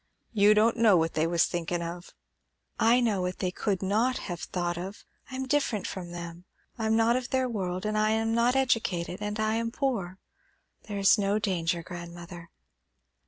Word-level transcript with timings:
"You 0.33 0.55
don' 0.55 0.73
know 0.81 0.97
what 0.97 1.13
they 1.13 1.27
was 1.27 1.45
thinkin' 1.45 1.83
of." 1.83 2.11
"I 2.79 3.01
know 3.01 3.21
what 3.21 3.37
they 3.37 3.51
could 3.51 3.83
not 3.83 4.17
have 4.17 4.39
thought 4.41 4.75
of. 4.75 5.05
I 5.29 5.35
am 5.35 5.45
different 5.47 5.85
from 5.85 6.09
them; 6.11 6.45
I 6.75 6.87
am 6.87 6.95
not 6.95 7.15
of 7.15 7.29
their 7.29 7.47
world; 7.47 7.85
and 7.85 7.95
I 7.95 8.09
am 8.09 8.33
not 8.33 8.55
educated, 8.55 9.21
and 9.21 9.39
I 9.39 9.57
am 9.57 9.69
poor. 9.69 10.17
There 10.87 10.97
is 10.97 11.19
no 11.19 11.37
danger, 11.37 11.83
grandmother." 11.83 12.49